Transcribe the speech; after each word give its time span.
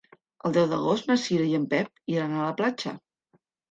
El 0.49 0.55
deu 0.55 0.65
d'agost 0.71 1.11
na 1.13 1.19
Cira 1.27 1.47
i 1.51 1.55
en 1.61 1.69
Pep 1.77 2.05
iran 2.19 2.37
a 2.37 2.45
la 2.51 2.61
platja. 2.61 2.99